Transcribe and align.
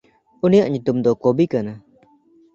ᱩᱱᱤᱭᱟᱜ 0.45 0.69
ᱧᱩᱛᱩᱢ 0.71 0.97
ᱫᱚ 1.03 1.11
ᱠᱚᱰᱤ 1.21 1.45
ᱠᱟᱱᱟ᱾ 1.51 1.73